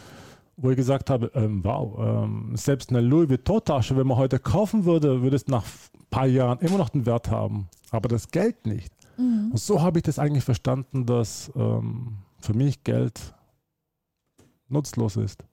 wo 0.58 0.72
ich 0.72 0.78
gesagt 0.78 1.10
habe, 1.10 1.32
ähm, 1.36 1.64
wow, 1.64 1.98
ähm, 2.00 2.56
selbst 2.56 2.90
eine 2.90 3.02
Louis 3.02 3.30
Vuitton-Tasche, 3.30 3.96
wenn 3.96 4.08
man 4.08 4.18
heute 4.18 4.40
kaufen 4.40 4.86
würde, 4.86 5.22
würde 5.22 5.36
es 5.36 5.48
nach 5.48 5.64
ein 5.64 6.06
paar 6.10 6.26
Jahren 6.26 6.60
immer 6.60 6.78
noch 6.78 6.90
den 6.90 7.06
Wert 7.06 7.30
haben, 7.30 7.70
aber 7.92 8.10
das 8.10 8.30
Geld 8.30 8.66
nicht. 8.66 8.92
Mhm. 9.18 9.50
Und 9.52 9.60
so 9.60 9.82
habe 9.82 10.00
ich 10.00 10.04
das 10.04 10.20
eigentlich 10.20 10.44
verstanden, 10.44 11.06
dass 11.06 11.52
ähm, 11.56 12.18
für 12.40 12.54
mich 12.54 12.84
Geld 12.84 13.34
nutzlos 14.68 15.16
ist. 15.16 15.44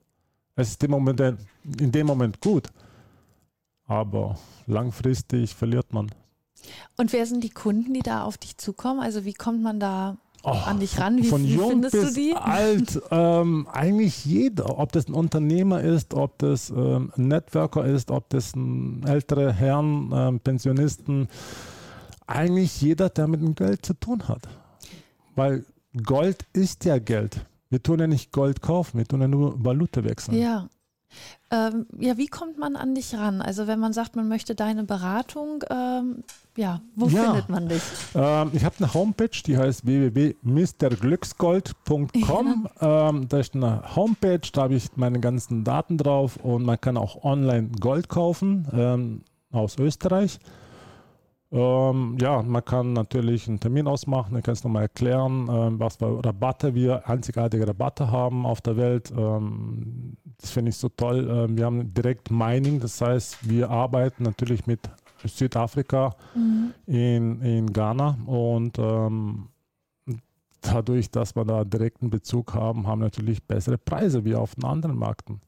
Es 0.55 0.69
ist 0.69 0.83
im 0.83 0.91
Moment, 0.91 1.21
in 1.79 1.91
dem 1.91 2.07
Moment 2.07 2.39
gut, 2.41 2.69
aber 3.85 4.37
langfristig 4.65 5.53
verliert 5.53 5.93
man. 5.93 6.09
Und 6.97 7.13
wer 7.13 7.25
sind 7.25 7.43
die 7.43 7.49
Kunden, 7.49 7.93
die 7.93 8.01
da 8.01 8.23
auf 8.23 8.37
dich 8.37 8.57
zukommen? 8.57 8.99
Also 8.99 9.25
wie 9.25 9.33
kommt 9.33 9.61
man 9.61 9.79
da 9.79 10.17
oh, 10.45 10.51
an 10.65 10.79
dich 10.79 10.99
ran? 10.99 11.17
Wie, 11.17 11.27
von 11.27 11.43
wie 11.43 11.55
jung 11.55 11.69
findest 11.69 11.95
bis 11.95 12.13
du 12.13 12.19
die? 12.19 12.35
alt, 12.35 13.01
ähm, 13.11 13.67
eigentlich 13.71 14.25
jeder. 14.25 14.77
Ob 14.77 14.91
das 14.91 15.07
ein 15.07 15.13
Unternehmer 15.13 15.81
ist, 15.81 16.13
ob 16.13 16.37
das 16.39 16.69
ähm, 16.69 17.11
ein 17.17 17.27
Networker 17.27 17.85
ist, 17.85 18.11
ob 18.11 18.29
das 18.29 18.55
ein 18.55 19.03
ältere 19.05 19.51
Herren, 19.51 20.11
ähm, 20.13 20.39
Pensionisten 20.39 21.27
eigentlich 22.27 22.81
jeder, 22.81 23.09
der 23.09 23.27
mit 23.27 23.41
dem 23.41 23.55
Geld 23.55 23.85
zu 23.85 23.93
tun 23.93 24.27
hat. 24.27 24.47
Weil 25.35 25.65
Gold 26.03 26.45
ist 26.53 26.85
ja 26.85 26.97
Geld. 26.97 27.45
Wir 27.69 27.81
tun 27.81 27.99
ja 27.99 28.07
nicht 28.07 28.31
Gold 28.31 28.61
kaufen, 28.61 28.97
wir 28.97 29.05
tun 29.05 29.21
ja 29.21 29.27
nur 29.27 29.63
Valute 29.63 30.03
wechseln. 30.03 30.37
Ja. 30.37 30.69
Ähm, 31.51 31.85
ja, 31.99 32.17
wie 32.17 32.25
kommt 32.27 32.57
man 32.57 32.75
an 32.75 32.95
dich 32.95 33.13
ran? 33.15 33.39
Also 33.41 33.67
wenn 33.67 33.79
man 33.79 33.93
sagt, 33.93 34.15
man 34.15 34.27
möchte 34.27 34.55
deine 34.55 34.83
Beratung, 34.83 35.63
ähm, 35.69 36.23
ja, 36.57 36.81
wo 36.95 37.05
ja. 37.07 37.25
findet 37.25 37.49
man 37.49 37.69
dich? 37.69 37.83
Ähm, 38.15 38.49
ich 38.53 38.65
habe 38.65 38.75
eine 38.79 38.91
Homepage, 38.93 39.29
die 39.45 39.57
heißt 39.57 39.85
www.mrglücksgold.com. 39.85 42.67
Ja. 42.81 43.09
Ähm, 43.09 43.29
da 43.29 43.39
ist 43.39 43.55
eine 43.55 43.95
Homepage, 43.95 44.41
da 44.51 44.63
habe 44.63 44.73
ich 44.75 44.89
meine 44.95 45.19
ganzen 45.19 45.63
Daten 45.63 45.97
drauf 45.97 46.37
und 46.37 46.63
man 46.63 46.81
kann 46.81 46.97
auch 46.97 47.23
online 47.23 47.69
Gold 47.79 48.09
kaufen 48.09 48.67
ähm, 48.73 49.21
aus 49.51 49.77
Österreich. 49.77 50.39
Ähm, 51.51 52.17
ja, 52.19 52.41
man 52.41 52.65
kann 52.65 52.93
natürlich 52.93 53.47
einen 53.47 53.59
Termin 53.59 53.85
ausmachen, 53.87 54.35
ich 54.35 54.43
kann 54.43 54.53
es 54.53 54.63
nochmal 54.63 54.81
erklären, 54.83 55.79
was 55.79 55.97
für 55.97 56.25
Rabatte 56.25 56.73
wir, 56.73 57.07
einzigartige 57.07 57.67
Rabatte 57.67 58.09
haben 58.11 58.47
auf 58.47 58.61
der 58.61 58.77
Welt. 58.77 59.13
Das 60.39 60.51
finde 60.51 60.69
ich 60.69 60.77
so 60.77 60.89
toll. 60.89 61.27
Ähm, 61.29 61.57
wir 61.57 61.65
haben 61.65 61.93
direkt 61.93 62.31
Mining, 62.31 62.79
das 62.79 63.01
heißt, 63.01 63.49
wir 63.49 63.69
arbeiten 63.69 64.23
natürlich 64.23 64.67
mit 64.67 64.79
Südafrika 65.25 66.15
mhm. 66.35 66.73
in, 66.85 67.41
in 67.41 67.73
Ghana 67.73 68.17
und 68.25 68.77
ähm, 68.77 69.47
dadurch, 70.61 71.09
dass 71.11 71.35
wir 71.35 71.45
da 71.45 71.63
direkten 71.63 72.09
Bezug 72.09 72.53
haben, 72.53 72.87
haben 72.87 72.99
wir 72.99 73.05
natürlich 73.05 73.43
bessere 73.43 73.77
Preise 73.77 74.25
wie 74.25 74.35
auf 74.35 74.55
den 74.55 74.65
anderen 74.65 74.97
Märkten. 74.97 75.41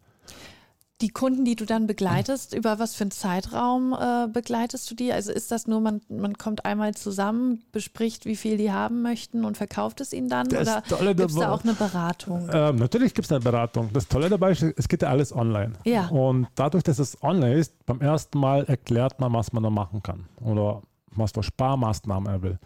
Die 1.01 1.09
Kunden, 1.09 1.45
die 1.45 1.55
du 1.55 1.65
dann 1.65 1.85
begleitest, 1.85 2.55
über 2.55 2.79
was 2.79 2.95
für 2.95 3.03
einen 3.03 3.11
Zeitraum 3.11 3.93
äh, 3.93 4.27
begleitest 4.27 4.89
du 4.89 4.95
die? 4.95 5.13
Also 5.13 5.31
ist 5.31 5.51
das 5.51 5.67
nur, 5.67 5.79
man, 5.79 6.01
man 6.09 6.39
kommt 6.39 6.65
einmal 6.65 6.95
zusammen, 6.95 7.63
bespricht, 7.71 8.25
wie 8.25 8.35
viel 8.35 8.57
die 8.57 8.71
haben 8.71 9.03
möchten 9.03 9.45
und 9.45 9.57
verkauft 9.57 10.01
es 10.01 10.11
ihnen 10.11 10.27
dann? 10.27 10.47
Das 10.47 10.67
oder 10.99 11.13
gibt 11.13 11.29
es 11.29 11.35
da 11.35 11.51
auch 11.51 11.63
eine 11.63 11.73
Beratung? 11.73 12.49
Ähm, 12.51 12.77
natürlich 12.77 13.13
gibt 13.13 13.25
es 13.25 13.31
eine 13.31 13.41
Beratung. 13.41 13.91
Das 13.93 14.07
Tolle 14.07 14.27
dabei 14.27 14.51
ist, 14.51 14.63
es 14.63 14.87
geht 14.87 15.03
ja 15.03 15.09
alles 15.09 15.31
online. 15.35 15.73
Ja. 15.85 16.07
Und 16.07 16.47
dadurch, 16.55 16.83
dass 16.83 16.97
es 16.97 17.21
online 17.21 17.53
ist, 17.53 17.85
beim 17.85 18.01
ersten 18.01 18.39
Mal 18.39 18.63
erklärt 18.65 19.19
man, 19.19 19.31
was 19.33 19.53
man 19.53 19.61
da 19.61 19.69
machen 19.69 20.01
kann 20.01 20.25
oder 20.41 20.81
was 21.11 21.31
für 21.31 21.43
Sparmaßnahmen 21.43 22.33
er 22.33 22.41
will. 22.41 22.59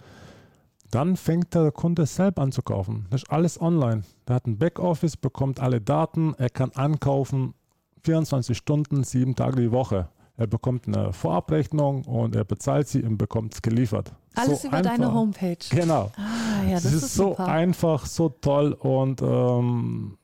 Dann 0.90 1.18
fängt 1.18 1.54
der 1.54 1.72
Kunde 1.72 2.06
selbst 2.06 2.40
an 2.40 2.54
zu 2.54 2.62
kaufen. 2.62 3.08
Das 3.10 3.24
ist 3.24 3.30
alles 3.30 3.60
online. 3.60 4.04
Der 4.28 4.36
hat 4.36 4.48
ein 4.48 4.58
Backoffice, 4.58 5.18
bekommt 5.18 5.60
alle 5.60 5.82
Daten, 5.82 6.34
er 6.38 6.50
kann 6.50 6.72
ankaufen 6.76 7.56
24 8.04 8.58
Stunden, 8.58 9.04
sieben 9.04 9.36
Tage 9.36 9.62
die 9.62 9.72
Woche. 9.72 10.10
Er 10.38 10.48
bekommt 10.48 10.88
eine 10.88 11.14
Vorabrechnung 11.14 12.04
und 12.06 12.36
er 12.36 12.46
bezahlt 12.46 12.88
sie 12.88 13.04
und 13.04 13.18
bekommt 13.18 13.54
es 13.54 13.62
geliefert. 13.62 14.12
Alles 14.34 14.64
so 14.64 14.70
über 14.70 14.78
einfach. 14.78 14.92
deine 14.92 15.14
Homepage. 15.14 15.58
Genau. 15.70 16.12
Ah, 16.16 16.64
ja, 16.66 16.74
das, 16.74 16.84
das 16.84 16.94
ist, 16.94 17.04
ist 17.04 17.16
so 17.16 17.36
einfach, 17.38 18.06
so 18.06 18.30
toll 18.30 18.74
und 18.74 19.22
ähm, 19.22 20.18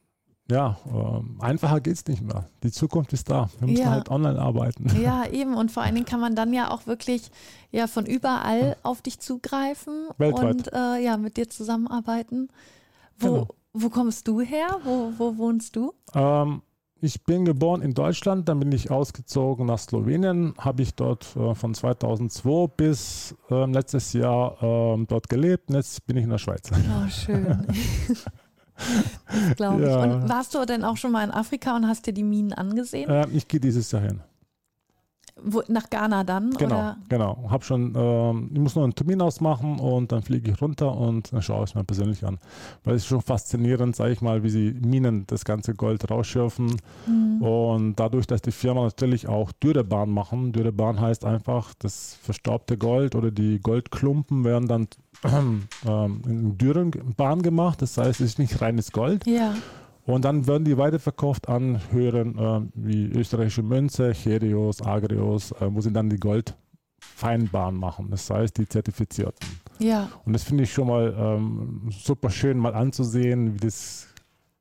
ja, 0.49 0.77
äh, 0.85 1.43
einfacher 1.43 1.81
geht 1.81 1.95
es 1.95 2.07
nicht 2.07 2.21
mehr. 2.21 2.45
Die 2.63 2.71
Zukunft 2.71 3.11
ist 3.11 3.29
da. 3.29 3.49
Wir 3.59 3.67
müssen 3.67 3.83
ja. 3.83 3.91
halt 3.91 4.09
online 4.09 4.39
arbeiten. 4.39 4.87
Ja, 5.01 5.25
eben. 5.31 5.55
Und 5.55 5.71
vor 5.71 5.83
allen 5.83 5.95
Dingen 5.95 6.05
kann 6.05 6.21
man 6.21 6.35
dann 6.35 6.53
ja 6.53 6.71
auch 6.71 6.87
wirklich 6.87 7.29
ja, 7.71 7.87
von 7.87 8.05
überall 8.05 8.77
auf 8.81 9.01
dich 9.01 9.19
zugreifen 9.19 10.07
Weltweit. 10.17 10.43
und 10.43 10.73
äh, 10.73 11.03
ja, 11.03 11.17
mit 11.17 11.35
dir 11.35 11.49
zusammenarbeiten. 11.49 12.47
Wo, 13.19 13.31
genau. 13.31 13.47
wo 13.73 13.89
kommst 13.89 14.27
du 14.27 14.39
her? 14.39 14.77
Wo, 14.83 15.11
wo 15.17 15.37
wohnst 15.37 15.75
du? 15.75 15.93
Ähm, 16.13 16.61
ich 17.01 17.23
bin 17.23 17.45
geboren 17.45 17.81
in 17.81 17.93
Deutschland, 17.93 18.49
dann 18.49 18.59
bin 18.59 18.71
ich 18.71 18.91
ausgezogen 18.91 19.65
nach 19.65 19.79
Slowenien, 19.79 20.53
habe 20.57 20.81
ich 20.81 20.95
dort 20.95 21.35
äh, 21.35 21.53
von 21.53 21.73
2002 21.73 22.67
bis 22.75 23.35
äh, 23.49 23.65
letztes 23.65 24.13
Jahr 24.13 24.61
äh, 24.61 25.05
dort 25.07 25.29
gelebt 25.29 25.69
und 25.69 25.75
jetzt 25.75 26.05
bin 26.07 26.17
ich 26.17 26.23
in 26.23 26.29
der 26.29 26.37
Schweiz. 26.37 26.69
Oh, 26.71 27.09
schön. 27.09 27.65
glaube 29.55 29.83
ich. 29.83 29.89
Ja. 29.89 30.03
Und 30.03 30.29
warst 30.29 30.53
du 30.55 30.65
denn 30.65 30.83
auch 30.83 30.97
schon 30.97 31.11
mal 31.11 31.23
in 31.23 31.31
Afrika 31.31 31.75
und 31.75 31.87
hast 31.87 32.05
dir 32.05 32.13
die 32.13 32.23
Minen 32.23 32.53
angesehen? 32.53 33.09
Ähm, 33.09 33.29
ich 33.33 33.47
gehe 33.47 33.59
dieses 33.59 33.91
Jahr 33.91 34.01
hin. 34.01 34.21
Wo, 35.43 35.61
nach 35.67 35.89
Ghana 35.89 36.23
dann? 36.23 36.51
Genau, 36.51 36.75
oder? 36.75 36.97
genau. 37.09 37.47
Hab 37.49 37.63
schon, 37.63 37.93
ähm, 37.95 38.49
ich 38.53 38.59
muss 38.59 38.75
noch 38.75 38.83
einen 38.83 38.95
Termin 38.95 39.21
ausmachen 39.21 39.79
und 39.79 40.11
dann 40.11 40.21
fliege 40.23 40.51
ich 40.51 40.61
runter 40.61 40.95
und 40.95 41.31
dann 41.31 41.41
schaue 41.41 41.63
ich 41.63 41.71
es 41.71 41.75
mir 41.75 41.83
persönlich 41.83 42.25
an. 42.25 42.39
Weil 42.83 42.95
es 42.95 43.03
ist 43.03 43.07
schon 43.07 43.21
faszinierend, 43.21 43.95
sage 43.95 44.13
ich 44.13 44.21
mal, 44.21 44.43
wie 44.43 44.49
sie 44.49 44.73
Minen 44.73 45.25
das 45.27 45.45
ganze 45.45 45.73
Gold 45.73 46.09
rausschürfen. 46.09 46.77
Mhm. 47.05 47.41
Und 47.41 47.95
dadurch, 47.95 48.27
dass 48.27 48.41
die 48.41 48.51
Firma 48.51 48.83
natürlich 48.83 49.27
auch 49.27 49.51
Dürrebahn 49.51 50.09
machen, 50.09 50.51
Dürrebahn 50.51 50.99
heißt 50.99 51.25
einfach, 51.25 51.73
das 51.79 52.17
verstaubte 52.21 52.77
Gold 52.77 53.15
oder 53.15 53.31
die 53.31 53.59
Goldklumpen 53.59 54.43
werden 54.43 54.67
dann 54.67 54.87
ähm, 55.85 56.21
in 56.25 56.57
Dürrenbahn 56.57 57.41
gemacht. 57.41 57.81
Das 57.81 57.97
heißt, 57.97 58.21
es 58.21 58.31
ist 58.31 58.39
nicht 58.39 58.61
reines 58.61 58.91
Gold. 58.91 59.25
Ja. 59.27 59.55
Und 60.07 60.23
dann 60.23 60.47
werden 60.47 60.63
die 60.63 60.77
weiterverkauft 60.77 61.49
an 61.49 61.81
Höheren 61.91 62.37
äh, 62.37 62.61
wie 62.75 63.07
österreichische 63.07 63.61
Münze, 63.61 64.13
Cherios, 64.13 64.81
Agrios, 64.81 65.51
äh, 65.51 65.67
wo 65.69 65.81
sie 65.81 65.91
dann 65.91 66.09
die 66.09 66.15
Goldfeinbahn 66.15 67.75
machen. 67.75 68.07
Das 68.09 68.29
heißt, 68.29 68.57
die 68.57 68.67
zertifizierten. 68.67 69.45
Ja. 69.79 70.09
Und 70.25 70.31
das 70.31 70.43
finde 70.43 70.63
ich 70.63 70.71
schon 70.71 70.87
mal 70.87 71.13
ähm, 71.17 71.89
super 71.91 72.29
schön 72.29 72.57
mal 72.57 72.73
anzusehen, 72.73 73.53
wie 73.53 73.59
das, 73.59 74.07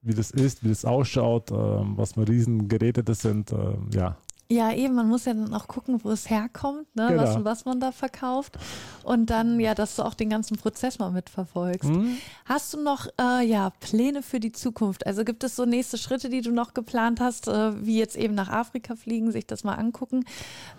wie 0.02 0.14
das 0.14 0.32
ist, 0.32 0.64
wie 0.64 0.68
das 0.68 0.84
ausschaut, 0.84 1.52
äh, 1.52 1.54
was 1.54 2.14
für 2.14 2.28
Riesengeräte 2.28 3.04
das 3.04 3.20
sind. 3.22 3.52
Äh, 3.52 3.76
ja, 3.94 4.16
ja, 4.48 4.72
eben, 4.72 4.94
man 4.94 5.08
muss 5.08 5.24
ja 5.24 5.34
dann 5.34 5.52
auch 5.54 5.66
gucken, 5.66 5.98
wo 6.04 6.10
es 6.10 6.30
herkommt, 6.30 6.94
ne? 6.94 7.08
genau. 7.08 7.22
was, 7.22 7.44
was 7.44 7.64
man 7.64 7.80
da 7.80 7.90
verkauft. 7.90 8.56
Und 9.02 9.30
dann, 9.30 9.58
ja, 9.58 9.74
dass 9.74 9.96
du 9.96 10.02
auch 10.02 10.14
den 10.14 10.30
ganzen 10.30 10.56
Prozess 10.56 10.98
mal 10.98 11.10
mitverfolgst. 11.10 11.90
Mhm. 11.90 12.16
Hast 12.44 12.72
du 12.72 12.80
noch 12.80 13.06
äh, 13.20 13.44
ja, 13.44 13.70
Pläne 13.80 14.22
für 14.22 14.38
die 14.38 14.52
Zukunft? 14.52 15.06
Also 15.06 15.24
gibt 15.24 15.42
es 15.42 15.56
so 15.56 15.64
nächste 15.64 15.98
Schritte, 15.98 16.28
die 16.28 16.42
du 16.42 16.52
noch 16.52 16.74
geplant 16.74 17.20
hast, 17.20 17.48
äh, 17.48 17.84
wie 17.84 17.98
jetzt 17.98 18.16
eben 18.16 18.34
nach 18.34 18.48
Afrika 18.48 18.94
fliegen, 18.94 19.32
sich 19.32 19.46
das 19.46 19.64
mal 19.64 19.74
angucken? 19.74 20.24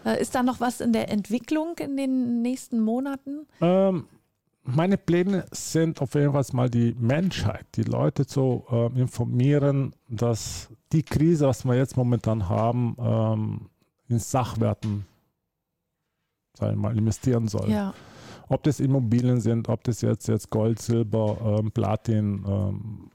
Äh, 0.05 0.21
ist 0.21 0.35
da 0.35 0.43
noch 0.43 0.59
was 0.61 0.79
in 0.79 0.93
der 0.93 1.09
Entwicklung 1.09 1.77
in 1.79 1.97
den 1.97 2.41
nächsten 2.41 2.79
Monaten? 2.79 3.47
Ähm, 3.59 4.05
meine 4.67 4.97
Pläne 4.97 5.45
sind 5.51 6.01
auf 6.01 6.13
jeden 6.13 6.33
Fall 6.33 6.45
mal 6.53 6.69
die 6.69 6.95
Menschheit, 6.99 7.65
die 7.75 7.83
Leute 7.83 8.25
zu 8.25 8.65
äh, 8.69 8.87
informieren, 8.99 9.93
dass 10.07 10.69
die 10.91 11.03
Krise, 11.03 11.47
was 11.47 11.65
wir 11.65 11.75
jetzt 11.75 11.97
momentan 11.97 12.47
haben, 12.47 12.95
ähm, 12.99 13.69
in 14.09 14.19
Sachwerten 14.19 15.05
sagen 16.57 16.79
mal, 16.79 16.97
investieren 16.97 17.47
soll. 17.47 17.69
Ja. 17.69 17.93
Ob 18.49 18.63
das 18.63 18.79
Immobilien 18.79 19.41
sind, 19.41 19.69
ob 19.69 19.83
das 19.83 20.01
jetzt, 20.01 20.27
jetzt 20.27 20.49
Gold, 20.49 20.81
Silber, 20.81 21.59
ähm, 21.59 21.71
Platin, 21.71 22.43
ähm, 22.47 23.11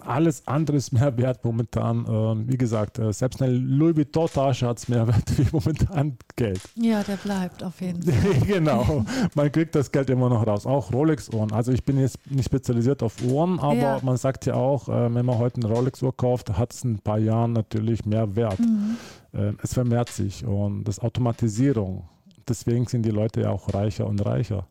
alles 0.00 0.46
andere 0.46 0.76
ist 0.76 0.92
mehr 0.92 1.16
wert 1.16 1.44
momentan. 1.44 2.06
Ähm, 2.08 2.44
wie 2.48 2.56
gesagt, 2.56 2.98
äh, 2.98 3.12
selbst 3.12 3.42
eine 3.42 3.52
Louis 3.52 3.96
Vuitton-Tasche 3.96 4.66
hat 4.66 4.78
es 4.78 4.88
mehr 4.88 5.06
wert 5.06 5.38
wie 5.38 5.46
momentan 5.52 6.16
Geld. 6.36 6.60
Ja, 6.76 7.02
der 7.02 7.16
bleibt 7.16 7.62
auf 7.62 7.80
jeden 7.80 8.02
Fall. 8.02 8.40
genau, 8.46 9.04
man 9.34 9.50
kriegt 9.52 9.74
das 9.74 9.90
Geld 9.90 10.10
immer 10.10 10.28
noch 10.28 10.46
raus. 10.46 10.66
Auch 10.66 10.92
Rolex-Uhren. 10.92 11.52
Also 11.52 11.72
ich 11.72 11.84
bin 11.84 11.98
jetzt 11.98 12.18
nicht 12.30 12.46
spezialisiert 12.46 13.02
auf 13.02 13.22
Uhren, 13.22 13.58
aber 13.58 13.74
ja. 13.74 14.00
man 14.02 14.16
sagt 14.16 14.46
ja 14.46 14.54
auch, 14.54 14.88
äh, 14.88 15.14
wenn 15.14 15.26
man 15.26 15.38
heute 15.38 15.60
eine 15.62 15.72
Rolex-Uhr 15.72 16.16
kauft, 16.16 16.56
hat 16.56 16.72
es 16.72 16.84
in 16.84 16.94
ein 16.94 16.98
paar 16.98 17.18
Jahren 17.18 17.52
natürlich 17.52 18.04
mehr 18.04 18.36
Wert. 18.36 18.60
Mhm. 18.60 18.96
Äh, 19.32 19.52
es 19.62 19.74
vermehrt 19.74 20.10
sich 20.10 20.44
und 20.44 20.84
das 20.84 21.00
Automatisierung. 21.00 22.08
Deswegen 22.48 22.86
sind 22.86 23.04
die 23.04 23.10
Leute 23.10 23.42
ja 23.42 23.50
auch 23.50 23.72
reicher 23.72 24.06
und 24.06 24.24
reicher. 24.24 24.66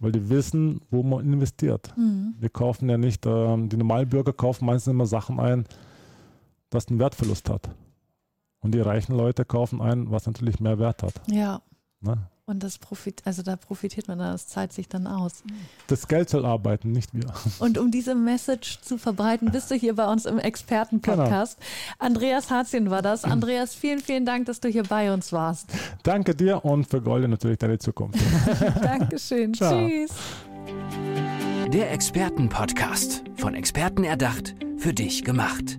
Weil 0.00 0.12
die 0.12 0.28
wissen, 0.30 0.80
wo 0.90 1.02
man 1.02 1.24
investiert. 1.24 1.96
Mhm. 1.96 2.34
Wir 2.38 2.48
kaufen 2.48 2.88
ja 2.88 2.98
nicht, 2.98 3.26
ähm, 3.26 3.68
die 3.68 3.76
Normalbürger 3.76 4.32
kaufen 4.32 4.64
meistens 4.64 4.90
immer 4.90 5.06
Sachen 5.06 5.38
ein, 5.38 5.66
das 6.70 6.88
einen 6.88 6.98
Wertverlust 6.98 7.48
hat. 7.48 7.68
Und 8.60 8.74
die 8.74 8.80
reichen 8.80 9.14
Leute 9.14 9.44
kaufen 9.44 9.80
ein, 9.80 10.10
was 10.10 10.26
natürlich 10.26 10.58
mehr 10.60 10.78
Wert 10.78 11.02
hat. 11.02 11.14
Ja. 11.30 11.62
Ne? 12.00 12.16
Und 12.50 12.64
das 12.64 12.78
profit, 12.78 13.22
also 13.26 13.42
da 13.42 13.54
profitiert 13.54 14.08
man 14.08 14.18
dann, 14.18 14.32
das 14.32 14.48
zahlt 14.48 14.72
sich 14.72 14.88
dann 14.88 15.06
aus. 15.06 15.44
Das 15.86 16.08
Geld 16.08 16.28
soll 16.28 16.44
arbeiten, 16.44 16.90
nicht 16.90 17.14
wir. 17.14 17.32
Und 17.60 17.78
um 17.78 17.92
diese 17.92 18.16
Message 18.16 18.80
zu 18.80 18.98
verbreiten, 18.98 19.52
bist 19.52 19.70
du 19.70 19.76
hier 19.76 19.94
bei 19.94 20.10
uns 20.10 20.26
im 20.26 20.40
Expertenpodcast. 20.40 21.60
Andreas 22.00 22.50
Harzien 22.50 22.90
war 22.90 23.02
das. 23.02 23.22
Andreas, 23.30 23.76
vielen, 23.76 24.00
vielen 24.00 24.26
Dank, 24.26 24.46
dass 24.46 24.58
du 24.58 24.68
hier 24.68 24.82
bei 24.82 25.12
uns 25.14 25.32
warst. 25.32 25.68
Danke 26.02 26.34
dir 26.34 26.64
und 26.64 26.88
für 26.90 27.00
Golde 27.00 27.28
natürlich 27.28 27.58
deine 27.58 27.78
Zukunft. 27.78 28.18
Dankeschön. 28.82 29.54
Ciao. 29.54 29.86
Tschüss. 29.86 30.10
Der 31.72 31.92
Expertenpodcast. 31.92 33.22
Von 33.36 33.54
Experten 33.54 34.02
erdacht, 34.02 34.56
für 34.76 34.92
dich 34.92 35.22
gemacht. 35.22 35.78